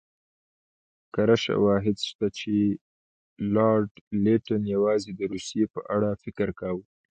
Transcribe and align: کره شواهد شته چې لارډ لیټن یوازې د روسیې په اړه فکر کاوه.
کره 1.15 1.37
شواهد 1.45 1.97
شته 2.09 2.27
چې 2.37 2.53
لارډ 3.55 3.91
لیټن 4.23 4.61
یوازې 4.75 5.11
د 5.15 5.21
روسیې 5.31 5.65
په 5.73 5.79
اړه 5.95 6.09
فکر 6.23 6.47
کاوه. 6.59 6.83